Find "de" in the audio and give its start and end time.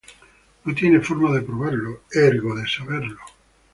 1.31-1.43, 2.55-2.67